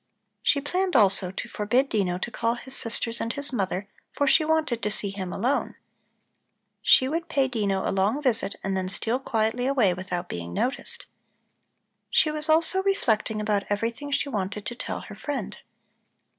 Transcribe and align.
She 0.41 0.59
planned 0.61 0.95
also 0.95 1.29
to 1.29 1.47
forbid 1.47 1.89
Dino 1.89 2.17
to 2.17 2.31
call 2.31 2.55
his 2.55 2.75
sisters 2.75 3.21
and 3.21 3.31
his 3.33 3.53
mother, 3.53 3.87
for 4.13 4.25
she 4.25 4.43
wanted 4.43 4.81
to 4.81 4.89
see 4.89 5.11
him 5.11 5.31
alone. 5.31 5.75
She 6.81 7.07
would 7.07 7.29
pay 7.29 7.47
Dino 7.47 7.87
a 7.87 7.91
long 7.93 8.19
visit 8.19 8.55
and 8.63 8.75
then 8.75 8.89
steal 8.89 9.19
quietly 9.19 9.67
away 9.67 9.93
without 9.93 10.27
being 10.27 10.53
noticed. 10.55 11.05
She 12.09 12.31
was 12.31 12.49
also 12.49 12.81
reflecting 12.81 13.39
about 13.39 13.65
everything 13.69 14.09
she 14.09 14.27
wanted 14.27 14.65
to 14.65 14.75
tell 14.75 15.01
her 15.01 15.13
friend. 15.13 15.59